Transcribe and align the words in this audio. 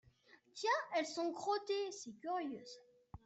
Tiens! 0.55 0.71
elles 0.97 1.05
sont 1.05 1.31
crottées!… 1.31 1.91
c’est 1.91 2.15
curieux, 2.17 2.65
ça!… 2.65 2.79